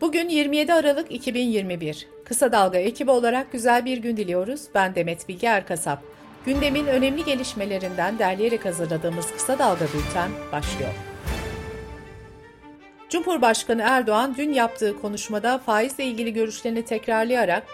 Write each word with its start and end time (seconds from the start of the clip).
Bugün 0.00 0.28
27 0.28 0.74
Aralık 0.74 1.12
2021. 1.12 2.08
Kısa 2.24 2.52
Dalga 2.52 2.78
ekibi 2.78 3.10
olarak 3.10 3.52
güzel 3.52 3.84
bir 3.84 3.98
gün 3.98 4.16
diliyoruz. 4.16 4.62
Ben 4.74 4.94
Demet 4.94 5.28
Bilge 5.28 5.46
Erkasap. 5.46 6.02
Gündemin 6.46 6.86
önemli 6.86 7.24
gelişmelerinden 7.24 8.18
derleyerek 8.18 8.64
hazırladığımız 8.64 9.32
Kısa 9.32 9.58
Dalga 9.58 9.84
Bülten 9.84 10.30
başlıyor. 10.52 10.90
Cumhurbaşkanı 13.08 13.82
Erdoğan 13.82 14.34
dün 14.38 14.52
yaptığı 14.52 15.00
konuşmada 15.00 15.58
faizle 15.58 16.04
ilgili 16.04 16.32
görüşlerini 16.32 16.84
tekrarlayarak 16.84 17.66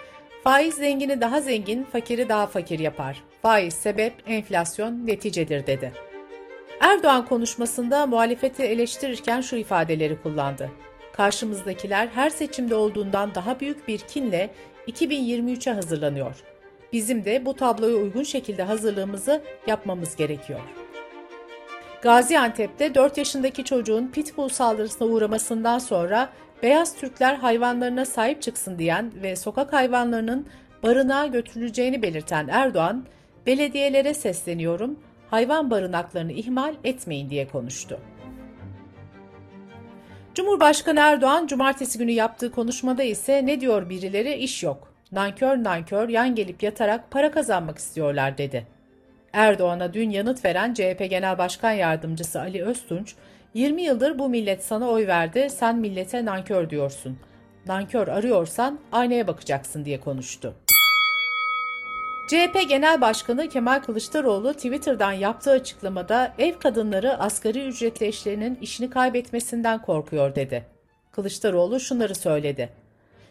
faiz 0.45 0.75
zengini 0.75 1.21
daha 1.21 1.41
zengin, 1.41 1.85
fakiri 1.85 2.29
daha 2.29 2.47
fakir 2.47 2.79
yapar. 2.79 3.23
Faiz 3.43 3.75
sebep, 3.75 4.13
enflasyon 4.27 5.07
neticedir 5.07 5.67
dedi. 5.67 5.93
Erdoğan 6.81 7.27
konuşmasında 7.27 8.07
muhalefeti 8.07 8.63
eleştirirken 8.63 9.41
şu 9.41 9.57
ifadeleri 9.57 10.23
kullandı. 10.23 10.71
Karşımızdakiler 11.13 12.07
her 12.07 12.31
seçimde 12.31 12.75
olduğundan 12.75 13.35
daha 13.35 13.61
büyük 13.61 13.89
bir 13.89 13.99
kinle 13.99 14.51
2023'e 14.89 15.73
hazırlanıyor. 15.73 16.37
Bizim 16.93 17.25
de 17.25 17.47
bu 17.47 17.57
tabloya 17.57 17.97
uygun 17.97 18.23
şekilde 18.23 18.63
hazırlığımızı 18.63 19.43
yapmamız 19.67 20.17
gerekiyor. 20.17 20.61
Gaziantep'te 22.03 22.95
4 22.95 23.19
yaşındaki 23.19 23.65
çocuğun 23.65 24.07
pitbull 24.07 24.49
saldırısına 24.49 25.09
uğramasından 25.09 25.79
sonra 25.79 26.29
beyaz 26.63 26.97
Türkler 26.97 27.35
hayvanlarına 27.35 28.05
sahip 28.05 28.43
çıksın 28.43 28.79
diyen 28.79 29.13
ve 29.23 29.37
sokak 29.37 29.73
hayvanlarının 29.73 30.47
barınağa 30.83 31.27
götürüleceğini 31.27 32.03
belirten 32.03 32.49
Erdoğan, 32.49 33.05
belediyelere 33.47 34.15
sesleniyorum, 34.15 34.99
hayvan 35.31 35.71
barınaklarını 35.71 36.33
ihmal 36.33 36.75
etmeyin 36.85 37.31
diye 37.31 37.49
konuştu. 37.49 38.01
Cumhurbaşkanı 40.35 41.01
Erdoğan 41.01 41.47
cumartesi 41.47 41.99
günü 41.99 42.11
yaptığı 42.11 42.53
konuşmada 42.53 43.03
ise 43.03 43.47
ne 43.47 43.61
diyor 43.61 43.91
birileri 43.91 44.35
iş 44.35 44.63
yok. 44.63 44.95
Nankör 45.13 45.65
nankör 45.65 46.09
yan 46.09 46.35
gelip 46.35 46.63
yatarak 46.63 47.11
para 47.11 47.31
kazanmak 47.31 47.79
istiyorlar 47.79 48.39
dedi. 48.39 48.67
Erdoğan'a 49.33 49.95
dün 49.95 50.11
yanıt 50.11 50.45
veren 50.45 50.75
CHP 50.75 51.07
Genel 51.11 51.39
Başkan 51.39 51.73
Yardımcısı 51.73 52.41
Ali 52.41 52.65
Öztunç, 52.65 53.15
20 53.55 53.83
yıldır 53.83 54.19
bu 54.19 54.29
millet 54.29 54.65
sana 54.65 54.89
oy 54.89 55.07
verdi, 55.07 55.49
sen 55.51 55.79
millete 55.79 56.25
nankör 56.25 56.71
diyorsun. 56.71 57.19
Nankör 57.67 58.09
arıyorsan 58.09 58.79
aynaya 58.93 59.27
bakacaksın 59.27 59.85
diye 59.85 60.01
konuştu. 60.01 60.55
CHP 62.31 62.69
Genel 62.69 63.01
Başkanı 63.01 63.49
Kemal 63.49 63.81
Kılıçdaroğlu 63.81 64.55
Twitter'dan 64.55 65.13
yaptığı 65.13 65.51
açıklamada 65.51 66.35
ev 66.39 66.59
kadınları 66.59 67.19
asgari 67.19 67.67
ücretli 67.67 68.07
eşlerinin 68.07 68.59
işini 68.61 68.91
kaybetmesinden 68.91 69.83
korkuyor 69.83 70.35
dedi. 70.35 70.67
Kılıçdaroğlu 71.13 71.81
şunları 71.81 72.15
söyledi. 72.15 72.69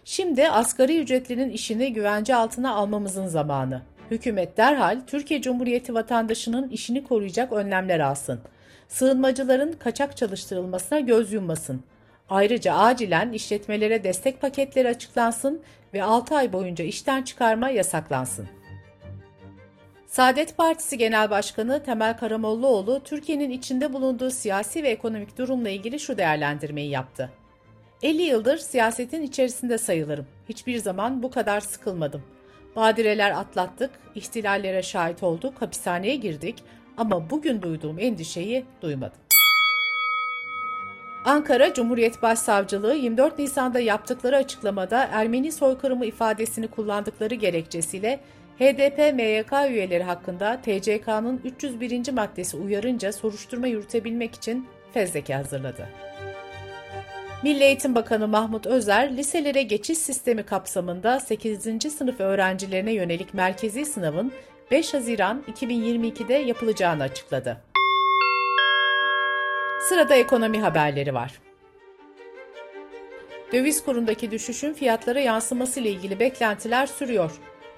Şimdi 0.06 0.50
asgari 0.50 1.00
ücretlinin 1.00 1.50
işini 1.50 1.94
güvence 1.94 2.36
altına 2.36 2.74
almamızın 2.74 3.28
zamanı. 3.28 3.82
Hükümet 4.12 4.58
derhal 4.58 5.02
Türkiye 5.08 5.42
Cumhuriyeti 5.42 5.94
vatandaşının 5.94 6.70
işini 6.70 7.04
koruyacak 7.04 7.54
önlemler 7.54 8.00
alsın. 8.00 8.40
Sığınmacıların 8.88 9.74
kaçak 9.74 10.18
çalıştırılmasına 10.18 11.00
göz 11.00 11.34
yummasın. 11.34 11.84
Ayrıca 12.30 12.74
acilen 12.74 13.34
işletmelere 13.34 14.04
destek 14.04 14.42
paketleri 14.42 14.88
açıklansın 14.88 15.62
ve 15.94 16.04
6 16.04 16.36
ay 16.36 16.54
boyunca 16.54 16.86
işten 16.86 17.24
çıkarma 17.24 17.70
yasaklansın. 17.70 18.59
Saadet 20.10 20.58
Partisi 20.58 20.98
Genel 20.98 21.30
Başkanı 21.30 21.84
Temel 21.84 22.18
Karamollaoğlu, 22.18 23.02
Türkiye'nin 23.04 23.50
içinde 23.50 23.94
bulunduğu 23.94 24.30
siyasi 24.30 24.84
ve 24.84 24.90
ekonomik 24.90 25.38
durumla 25.38 25.70
ilgili 25.70 26.00
şu 26.00 26.18
değerlendirmeyi 26.18 26.90
yaptı. 26.90 27.32
50 28.04 28.22
yıldır 28.22 28.58
siyasetin 28.58 29.22
içerisinde 29.22 29.78
sayılırım. 29.78 30.28
Hiçbir 30.50 30.78
zaman 30.78 31.24
bu 31.24 31.32
kadar 31.32 31.60
sıkılmadım. 31.60 32.24
Badireler 32.76 33.32
atlattık, 33.32 33.92
ihtilallere 34.16 34.84
şahit 34.84 35.24
olduk, 35.24 35.62
hapishaneye 35.62 36.16
girdik 36.16 36.64
ama 36.98 37.30
bugün 37.30 37.62
duyduğum 37.62 38.00
endişeyi 38.00 38.66
duymadım. 38.82 39.20
Ankara 41.26 41.74
Cumhuriyet 41.74 42.22
Başsavcılığı 42.22 42.96
24 42.96 43.40
Nisan'da 43.40 43.80
yaptıkları 43.80 44.38
açıklamada 44.38 45.10
Ermeni 45.12 45.52
soykırımı 45.52 46.06
ifadesini 46.06 46.68
kullandıkları 46.68 47.36
gerekçesiyle 47.36 48.20
HDP-MYK 48.60 49.70
üyeleri 49.70 50.04
hakkında 50.04 50.62
TCK'nın 50.62 51.42
301. 51.44 52.12
maddesi 52.12 52.58
uyarınca 52.58 53.14
soruşturma 53.14 53.68
yürütebilmek 53.68 54.36
için 54.36 54.68
fezleke 54.94 55.34
hazırladı. 55.34 55.90
Milli 57.44 57.64
Eğitim 57.64 57.96
Bakanı 57.96 58.28
Mahmut 58.28 58.66
Özer, 58.66 59.18
liselere 59.18 59.62
geçiş 59.62 59.98
sistemi 59.98 60.44
kapsamında 60.44 61.20
8. 61.20 61.94
sınıf 61.94 62.20
öğrencilerine 62.20 62.92
yönelik 62.92 63.34
merkezi 63.34 63.86
sınavın 63.86 64.32
5 64.72 64.94
Haziran 64.94 65.44
2022'de 65.52 66.34
yapılacağını 66.34 67.04
açıkladı. 67.04 67.58
Sırada 69.90 70.16
ekonomi 70.16 70.60
haberleri 70.60 71.14
var. 71.14 71.42
Döviz 73.54 73.84
kurundaki 73.84 74.32
düşüşün 74.32 74.74
fiyatlara 74.74 75.20
yansıması 75.20 75.80
ile 75.80 75.90
ilgili 75.90 76.20
beklentiler 76.20 76.86
sürüyor. 76.86 77.32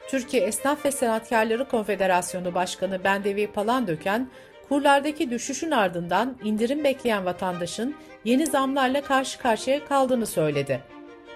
Türkiye 0.08 0.44
Esnaf 0.44 0.86
ve 0.86 0.92
Sanatkarları 0.92 1.68
Konfederasyonu 1.68 2.56
Başkanı 2.56 3.04
Bendevi 3.04 3.48
Palandöken, 3.48 4.30
kurlardaki 4.70 5.32
düşüşün 5.32 5.72
ardından 5.72 6.38
indirim 6.44 6.84
bekleyen 6.84 7.26
vatandaşın 7.26 7.96
yeni 8.26 8.46
zamlarla 8.46 9.02
karşı 9.02 9.40
karşıya 9.40 9.86
kaldığını 9.86 10.26
söyledi. 10.26 10.82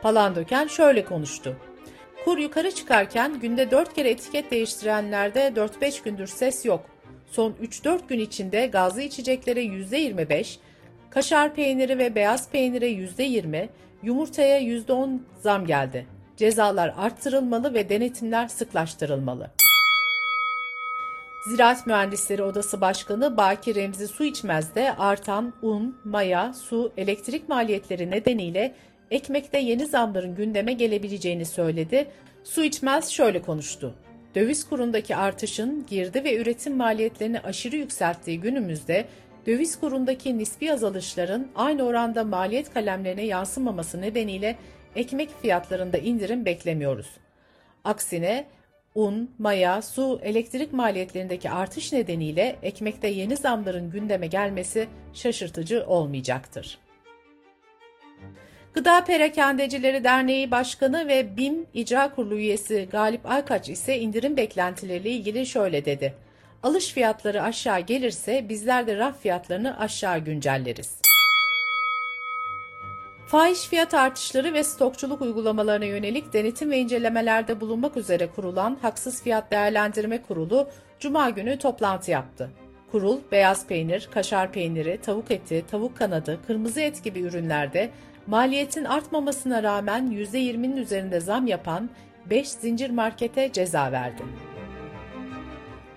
Palandöken 0.01 0.67
şöyle 0.67 1.05
konuştu. 1.05 1.55
Kur 2.25 2.37
yukarı 2.37 2.71
çıkarken 2.71 3.39
günde 3.39 3.71
4 3.71 3.93
kere 3.93 4.09
etiket 4.09 4.51
değiştirenlerde 4.51 5.53
4-5 5.55 6.03
gündür 6.03 6.27
ses 6.27 6.65
yok. 6.65 6.85
Son 7.27 7.51
3-4 7.51 7.99
gün 8.07 8.19
içinde 8.19 8.67
gazlı 8.67 9.01
içeceklere 9.01 9.63
%25, 9.63 10.57
kaşar 11.09 11.55
peyniri 11.55 11.97
ve 11.97 12.15
beyaz 12.15 12.49
peynire 12.49 12.89
%20, 12.91 13.69
yumurtaya 14.03 14.59
%10 14.59 15.19
zam 15.41 15.65
geldi 15.65 16.14
cezalar 16.37 16.93
arttırılmalı 16.97 17.73
ve 17.73 17.89
denetimler 17.89 18.47
sıklaştırılmalı. 18.47 19.51
Ziraat 21.47 21.87
Mühendisleri 21.87 22.43
Odası 22.43 22.81
Başkanı 22.81 23.37
Baki 23.37 23.75
Remzi 23.75 24.07
Su 24.07 24.23
içmez 24.23 24.75
de 24.75 24.95
artan 24.95 25.53
un, 25.61 25.97
maya, 26.03 26.53
su, 26.53 26.91
elektrik 26.97 27.49
maliyetleri 27.49 28.11
nedeniyle 28.11 28.75
ekmekte 29.11 29.59
yeni 29.59 29.85
zamların 29.85 30.35
gündeme 30.35 30.73
gelebileceğini 30.73 31.45
söyledi. 31.45 32.07
Su 32.43 32.63
içmez 32.63 33.09
şöyle 33.09 33.41
konuştu. 33.41 33.93
Döviz 34.35 34.69
kurundaki 34.69 35.15
artışın 35.15 35.85
girdi 35.85 36.23
ve 36.23 36.37
üretim 36.37 36.77
maliyetlerini 36.77 37.39
aşırı 37.39 37.75
yükselttiği 37.75 38.41
günümüzde 38.41 39.05
döviz 39.47 39.79
kurundaki 39.79 40.37
nispi 40.37 40.73
azalışların 40.73 41.47
aynı 41.55 41.83
oranda 41.83 42.23
maliyet 42.23 42.73
kalemlerine 42.73 43.25
yansımaması 43.25 44.01
nedeniyle 44.01 44.55
ekmek 44.95 45.29
fiyatlarında 45.41 45.97
indirim 45.97 46.45
beklemiyoruz. 46.45 47.07
Aksine 47.83 48.45
un, 48.95 49.31
maya, 49.37 49.81
su, 49.81 50.19
elektrik 50.23 50.73
maliyetlerindeki 50.73 51.49
artış 51.49 51.93
nedeniyle 51.93 52.55
ekmekte 52.63 53.07
yeni 53.07 53.37
zamların 53.37 53.91
gündeme 53.91 54.27
gelmesi 54.27 54.87
şaşırtıcı 55.13 55.85
olmayacaktır. 55.87 56.77
Gıda 58.73 59.03
Perakendecileri 59.03 60.03
Derneği 60.03 60.51
Başkanı 60.51 61.07
ve 61.07 61.37
BİM 61.37 61.65
İcra 61.73 62.15
Kurulu 62.15 62.35
üyesi 62.35 62.87
Galip 62.91 63.25
Aykaç 63.25 63.69
ise 63.69 63.99
indirim 63.99 64.37
beklentileriyle 64.37 65.09
ilgili 65.09 65.45
şöyle 65.45 65.85
dedi. 65.85 66.13
Alış 66.63 66.93
fiyatları 66.93 67.43
aşağı 67.43 67.79
gelirse 67.79 68.49
bizler 68.49 68.87
de 68.87 68.97
raf 68.97 69.21
fiyatlarını 69.21 69.79
aşağı 69.79 70.19
güncelleriz. 70.19 71.04
Fahiş 73.27 73.67
fiyat 73.67 73.93
artışları 73.93 74.53
ve 74.53 74.63
stokçuluk 74.63 75.21
uygulamalarına 75.21 75.85
yönelik 75.85 76.33
denetim 76.33 76.71
ve 76.71 76.77
incelemelerde 76.77 77.61
bulunmak 77.61 77.97
üzere 77.97 78.27
kurulan 78.27 78.77
Haksız 78.81 79.23
Fiyat 79.23 79.51
Değerlendirme 79.51 80.21
Kurulu 80.21 80.69
Cuma 80.99 81.29
günü 81.29 81.57
toplantı 81.57 82.11
yaptı. 82.11 82.49
Kurul, 82.91 83.19
beyaz 83.31 83.67
peynir, 83.67 84.09
kaşar 84.13 84.51
peyniri, 84.51 85.01
tavuk 85.01 85.31
eti, 85.31 85.65
tavuk 85.71 85.97
kanadı, 85.97 86.39
kırmızı 86.47 86.81
et 86.81 87.03
gibi 87.03 87.19
ürünlerde 87.19 87.89
maliyetin 88.27 88.85
artmamasına 88.85 89.63
rağmen 89.63 90.07
%20'nin 90.07 90.77
üzerinde 90.77 91.19
zam 91.19 91.47
yapan 91.47 91.89
5 92.29 92.49
zincir 92.49 92.89
markete 92.89 93.51
ceza 93.51 93.91
verdi. 93.91 94.23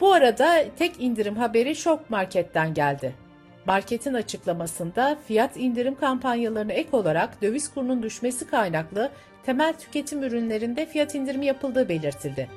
Bu 0.01 0.13
arada 0.13 0.65
tek 0.79 1.01
indirim 1.01 1.37
haberi 1.37 1.77
Şok 1.77 2.11
Market'ten 2.11 2.75
geldi. 2.75 3.28
Marketin 3.69 4.15
açıklamasında 4.15 5.19
fiyat 5.27 5.57
indirim 5.57 5.95
kampanyalarına 5.95 6.73
ek 6.73 6.89
olarak 6.93 7.43
döviz 7.43 7.75
kurunun 7.75 8.03
düşmesi 8.03 8.47
kaynaklı 8.47 9.11
temel 9.47 9.73
tüketim 9.73 10.23
ürünlerinde 10.23 10.87
fiyat 10.87 11.15
indirimi 11.15 11.47
yapıldığı 11.47 11.89
belirtildi. 11.89 12.49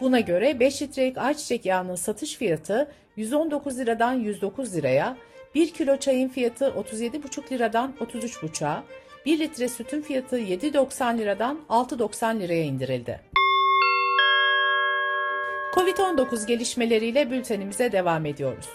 Buna 0.00 0.20
göre 0.20 0.60
5 0.60 0.82
litrelik 0.82 1.18
ayçiçek 1.18 1.66
yağının 1.66 1.94
satış 1.94 2.36
fiyatı 2.36 2.92
119 3.16 3.78
liradan 3.78 4.12
109 4.12 4.76
liraya, 4.76 5.16
1 5.54 5.70
kilo 5.70 5.96
çayın 5.96 6.28
fiyatı 6.28 6.64
37,5 6.64 7.52
liradan 7.52 7.94
33,5'a, 8.00 8.84
1 9.26 9.38
litre 9.38 9.68
sütün 9.68 10.02
fiyatı 10.02 10.38
7.90 10.38 11.18
liradan 11.18 11.60
6.90 11.68 12.40
liraya 12.40 12.62
indirildi. 12.62 13.20
Covid-19 15.74 16.46
gelişmeleriyle 16.46 17.30
bültenimize 17.30 17.92
devam 17.92 18.26
ediyoruz. 18.26 18.68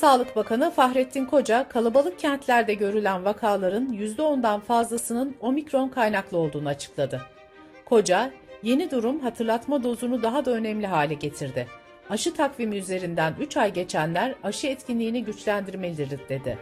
Sağlık 0.00 0.36
Bakanı 0.36 0.70
Fahrettin 0.70 1.24
Koca, 1.24 1.68
kalabalık 1.68 2.18
kentlerde 2.18 2.74
görülen 2.74 3.24
vakaların 3.24 3.92
%10'dan 3.92 4.60
fazlasının 4.60 5.36
omikron 5.40 5.88
kaynaklı 5.88 6.38
olduğunu 6.38 6.68
açıkladı. 6.68 7.22
Koca, 7.84 8.30
yeni 8.62 8.90
durum 8.90 9.20
hatırlatma 9.20 9.82
dozunu 9.82 10.22
daha 10.22 10.44
da 10.44 10.50
önemli 10.50 10.86
hale 10.86 11.14
getirdi. 11.14 11.66
Aşı 12.10 12.34
takvimi 12.34 12.76
üzerinden 12.76 13.34
3 13.40 13.56
ay 13.56 13.72
geçenler 13.72 14.34
aşı 14.42 14.66
etkinliğini 14.66 15.24
güçlendirmelidir 15.24 16.20
dedi. 16.28 16.58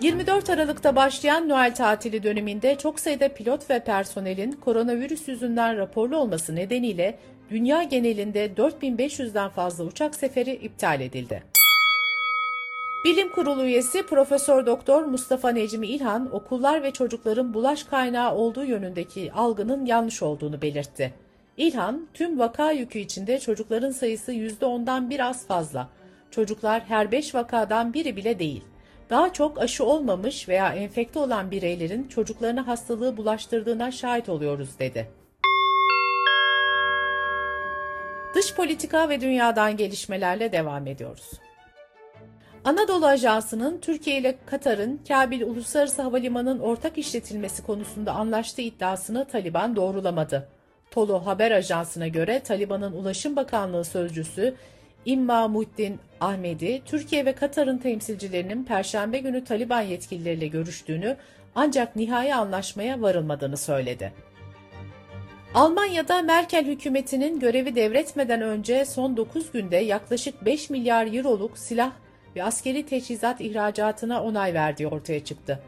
24 0.00 0.50
Aralık'ta 0.50 0.96
başlayan 0.96 1.48
Noel 1.48 1.74
tatili 1.74 2.22
döneminde 2.22 2.78
çok 2.78 3.00
sayıda 3.00 3.28
pilot 3.28 3.70
ve 3.70 3.84
personelin 3.84 4.52
koronavirüs 4.52 5.28
yüzünden 5.28 5.76
raporlu 5.76 6.16
olması 6.16 6.56
nedeniyle 6.56 7.18
dünya 7.50 7.82
genelinde 7.82 8.46
4500'den 8.46 9.48
fazla 9.48 9.84
uçak 9.84 10.14
seferi 10.14 10.52
iptal 10.52 11.00
edildi. 11.00 11.61
Bilim 13.04 13.32
Kurulu 13.32 13.64
üyesi 13.64 14.06
Profesör 14.06 14.66
Doktor 14.66 15.04
Mustafa 15.04 15.48
Necmi 15.50 15.86
İlhan, 15.86 16.34
okullar 16.34 16.82
ve 16.82 16.90
çocukların 16.90 17.54
bulaş 17.54 17.84
kaynağı 17.84 18.34
olduğu 18.34 18.64
yönündeki 18.64 19.32
algının 19.32 19.86
yanlış 19.86 20.22
olduğunu 20.22 20.62
belirtti. 20.62 21.14
İlhan, 21.56 22.06
tüm 22.14 22.38
vaka 22.38 22.72
yükü 22.72 22.98
içinde 22.98 23.40
çocukların 23.40 23.90
sayısı 23.90 24.32
%10'dan 24.32 25.10
biraz 25.10 25.46
fazla. 25.46 25.88
Çocuklar 26.30 26.82
her 26.88 27.12
5 27.12 27.34
vakadan 27.34 27.94
biri 27.94 28.16
bile 28.16 28.38
değil. 28.38 28.64
Daha 29.10 29.32
çok 29.32 29.60
aşı 29.60 29.84
olmamış 29.84 30.48
veya 30.48 30.74
enfekte 30.74 31.18
olan 31.18 31.50
bireylerin 31.50 32.08
çocuklarına 32.08 32.66
hastalığı 32.66 33.16
bulaştırdığına 33.16 33.90
şahit 33.90 34.28
oluyoruz 34.28 34.78
dedi. 34.78 35.10
Dış 38.34 38.54
politika 38.54 39.08
ve 39.08 39.20
dünyadan 39.20 39.76
gelişmelerle 39.76 40.52
devam 40.52 40.86
ediyoruz. 40.86 41.30
Anadolu 42.64 43.06
Ajansı'nın 43.06 43.78
Türkiye 43.78 44.18
ile 44.18 44.38
Katar'ın 44.46 45.00
Kabil 45.08 45.42
Uluslararası 45.42 46.02
Havalimanı'nın 46.02 46.58
ortak 46.58 46.98
işletilmesi 46.98 47.62
konusunda 47.62 48.12
anlaştığı 48.12 48.62
iddiasını 48.62 49.24
Taliban 49.24 49.76
doğrulamadı. 49.76 50.48
Tolo 50.90 51.26
Haber 51.26 51.50
Ajansı'na 51.50 52.08
göre 52.08 52.40
Taliban'ın 52.40 52.92
Ulaşım 52.92 53.36
Bakanlığı 53.36 53.84
sözcüsü 53.84 54.54
İmma 55.04 55.48
Muhittin 55.48 56.00
Ahmedi, 56.20 56.82
Türkiye 56.84 57.26
ve 57.26 57.32
Katar'ın 57.32 57.78
temsilcilerinin 57.78 58.64
Perşembe 58.64 59.18
günü 59.18 59.44
Taliban 59.44 59.80
yetkilileriyle 59.80 60.46
görüştüğünü 60.46 61.16
ancak 61.54 61.96
nihai 61.96 62.34
anlaşmaya 62.34 63.02
varılmadığını 63.02 63.56
söyledi. 63.56 64.12
Almanya'da 65.54 66.22
Merkel 66.22 66.66
hükümetinin 66.66 67.40
görevi 67.40 67.74
devretmeden 67.74 68.42
önce 68.42 68.84
son 68.84 69.16
9 69.16 69.52
günde 69.52 69.76
yaklaşık 69.76 70.44
5 70.44 70.70
milyar 70.70 71.14
euroluk 71.14 71.58
silah 71.58 71.92
ve 72.36 72.44
askeri 72.44 72.86
teçhizat 72.86 73.40
ihracatına 73.40 74.24
onay 74.24 74.54
verdiği 74.54 74.86
ortaya 74.86 75.24
çıktı. 75.24 75.62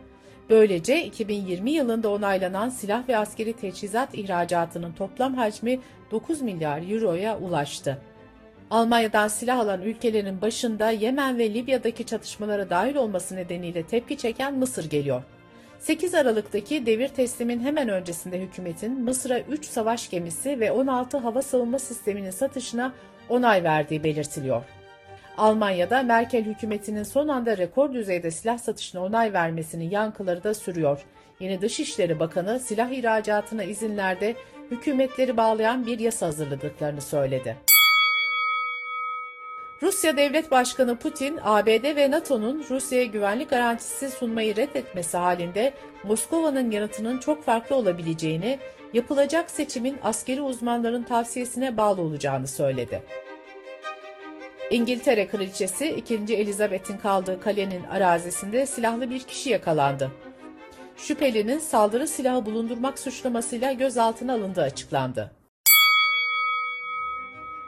Böylece 0.51 1.05
2020 1.05 1.71
yılında 1.71 2.11
onaylanan 2.11 2.69
silah 2.69 3.09
ve 3.09 3.17
askeri 3.17 3.53
teçhizat 3.53 4.15
ihracatının 4.15 4.93
toplam 4.93 5.35
hacmi 5.35 5.81
9 6.11 6.43
milyar 6.43 6.91
euroya 6.91 7.39
ulaştı. 7.39 7.99
Almanya'dan 8.71 9.29
silah 9.29 9.59
alan 9.59 9.83
ülkelerin 9.83 10.41
başında 10.41 10.91
Yemen 10.91 11.39
ve 11.39 11.55
Libya'daki 11.55 12.07
çatışmalara 12.07 12.71
dahil 12.71 12.95
olması 12.95 13.37
nedeniyle 13.37 13.83
tepki 13.83 14.19
çeken 14.19 14.55
Mısır 14.55 14.91
geliyor. 14.91 15.23
8 15.79 16.15
Aralık'taki 16.15 16.87
devir 16.87 17.09
teslimin 17.09 17.61
hemen 17.61 17.89
öncesinde 17.89 18.41
hükümetin 18.41 19.01
Mısır'a 19.01 19.41
3 19.41 19.65
savaş 19.65 20.11
gemisi 20.11 20.61
ve 20.61 20.73
16 20.73 21.19
hava 21.19 21.43
savunma 21.43 21.79
sisteminin 21.79 22.31
satışına 22.31 22.93
onay 23.29 23.65
verdiği 23.65 24.05
belirtiliyor. 24.05 24.63
Almanya'da 25.39 26.03
Merkel 26.03 26.45
hükümetinin 26.45 27.03
son 27.03 27.29
anda 27.29 27.57
rekor 27.57 27.93
düzeyde 27.93 28.31
silah 28.31 28.59
satışına 28.59 29.05
onay 29.05 29.33
vermesinin 29.33 29.91
yankıları 29.91 30.45
da 30.45 30.55
sürüyor. 30.55 31.01
Yeni 31.41 31.61
Dışişleri 31.61 32.21
Bakanı 32.21 32.61
silah 32.61 32.91
ihracatına 32.91 33.65
izinlerde 33.65 34.35
hükümetleri 34.71 35.37
bağlayan 35.37 35.87
bir 35.87 35.99
yasa 35.99 36.27
hazırladıklarını 36.27 37.01
söyledi. 37.01 37.57
Rusya 39.83 40.17
Devlet 40.17 40.51
Başkanı 40.51 40.97
Putin, 40.97 41.39
ABD 41.43 41.97
ve 41.97 42.11
NATO'nun 42.11 42.65
Rusya'ya 42.71 43.05
güvenlik 43.05 43.51
garantisi 43.51 44.11
sunmayı 44.11 44.57
reddetmesi 44.57 45.17
halinde 45.17 45.73
Moskova'nın 46.05 46.71
yanıtının 46.71 47.19
çok 47.19 47.45
farklı 47.45 47.77
olabileceğini, 47.77 48.59
yapılacak 48.93 49.51
seçimin 49.51 49.97
askeri 50.03 50.43
uzmanların 50.43 51.03
tavsiyesine 51.03 51.77
bağlı 51.77 52.03
olacağını 52.03 52.49
söyledi. 52.49 53.03
İngiltere 54.75 55.27
Kraliçesi 55.27 55.91
2. 55.91 56.15
Elizabeth'in 56.15 56.97
kaldığı 56.97 57.41
kalenin 57.41 57.85
arazisinde 57.85 58.67
silahlı 58.67 59.11
bir 59.11 59.21
kişi 59.21 59.51
yakalandı. 59.51 60.11
Şüphelinin 60.97 61.59
saldırı 61.59 62.09
silahı 62.09 62.47
bulundurmak 62.47 62.99
suçlamasıyla 62.99 63.73
gözaltına 63.73 64.33
alındığı 64.33 64.63
açıklandı. 64.63 65.31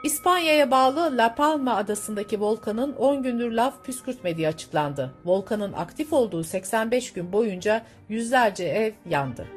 İspanya'ya 0.03 0.71
bağlı 0.71 1.17
La 1.17 1.35
Palma 1.35 1.75
adasındaki 1.75 2.41
volkanın 2.41 2.93
10 2.93 3.23
gündür 3.23 3.51
lav 3.51 3.71
püskürtmediği 3.83 4.47
açıklandı. 4.47 5.13
Volkanın 5.25 5.73
aktif 5.73 6.13
olduğu 6.13 6.43
85 6.43 7.13
gün 7.13 7.33
boyunca 7.33 7.81
yüzlerce 8.09 8.63
ev 8.63 8.93
yandı. 9.09 9.47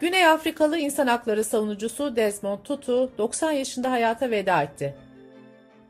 Güney 0.00 0.26
Afrikalı 0.26 0.78
insan 0.78 1.06
hakları 1.06 1.44
savunucusu 1.44 2.16
Desmond 2.16 2.58
Tutu 2.64 3.18
90 3.18 3.52
yaşında 3.52 3.90
hayata 3.90 4.30
veda 4.30 4.62
etti. 4.62 5.05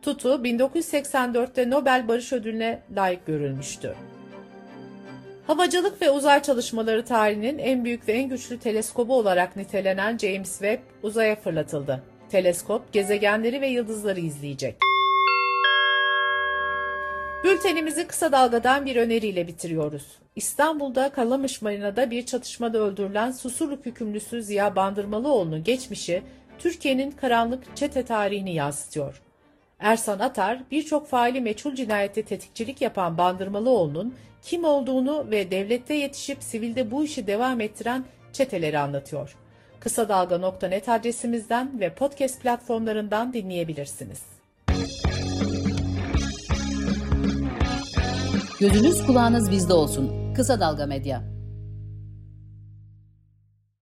Tutu 0.06 0.28
1984'te 0.28 1.70
Nobel 1.70 2.08
Barış 2.08 2.32
Ödülü'ne 2.32 2.82
layık 2.96 3.26
görülmüştü. 3.26 3.94
Havacılık 5.46 6.02
ve 6.02 6.10
uzay 6.10 6.42
çalışmaları 6.42 7.04
tarihinin 7.04 7.58
en 7.58 7.84
büyük 7.84 8.08
ve 8.08 8.12
en 8.12 8.28
güçlü 8.28 8.58
teleskobu 8.58 9.14
olarak 9.14 9.56
nitelenen 9.56 10.18
James 10.18 10.50
Webb 10.50 10.80
uzaya 11.02 11.36
fırlatıldı. 11.36 12.02
Teleskop 12.30 12.92
gezegenleri 12.92 13.60
ve 13.60 13.68
yıldızları 13.68 14.20
izleyecek. 14.20 14.76
Bültenimizi 17.44 18.06
kısa 18.06 18.32
dalgadan 18.32 18.86
bir 18.86 18.96
öneriyle 18.96 19.46
bitiriyoruz. 19.46 20.18
İstanbul'da 20.36 21.08
Kalamış 21.08 21.62
Marina'da 21.62 22.10
bir 22.10 22.26
çatışmada 22.26 22.78
öldürülen 22.78 23.32
Susurluk 23.32 23.86
hükümlüsü 23.86 24.42
Ziya 24.42 24.76
Bandırmalıoğlu'nun 24.76 25.64
geçmişi 25.64 26.22
Türkiye'nin 26.58 27.10
karanlık 27.10 27.76
çete 27.76 28.04
tarihini 28.04 28.54
yansıtıyor. 28.54 29.25
Ersan 29.80 30.18
Atar 30.18 30.62
birçok 30.70 31.06
faili 31.06 31.40
meçhul 31.40 31.74
cinayette 31.74 32.22
tetikçilik 32.22 32.80
yapan 32.80 33.18
Bandırmalıoğlu'nun 33.18 34.14
kim 34.42 34.64
olduğunu 34.64 35.30
ve 35.30 35.50
devlette 35.50 35.94
yetişip 35.94 36.42
sivilde 36.42 36.90
bu 36.90 37.04
işi 37.04 37.26
devam 37.26 37.60
ettiren 37.60 38.04
çeteleri 38.32 38.78
anlatıyor. 38.78 39.36
Kısa 39.80 40.08
Dalga.net 40.08 40.88
adresimizden 40.88 41.80
ve 41.80 41.94
podcast 41.94 42.42
platformlarından 42.42 43.32
dinleyebilirsiniz. 43.32 44.22
Gözünüz 48.60 49.06
kulağınız 49.06 49.50
bizde 49.50 49.72
olsun. 49.72 50.34
Kısa 50.34 50.60
Dalga 50.60 50.86
Medya. 50.86 51.35